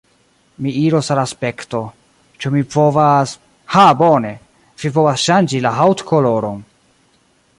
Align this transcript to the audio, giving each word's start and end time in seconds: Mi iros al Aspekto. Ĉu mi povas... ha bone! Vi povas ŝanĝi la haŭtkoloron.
Mi 0.65 0.71
iros 0.83 1.09
al 1.15 1.19
Aspekto. 1.23 1.81
Ĉu 2.45 2.51
mi 2.55 2.63
povas... 2.77 3.35
ha 3.75 3.85
bone! 4.01 4.33
Vi 4.85 4.93
povas 4.99 5.29
ŝanĝi 5.29 5.65
la 5.67 5.77
haŭtkoloron. 5.81 6.65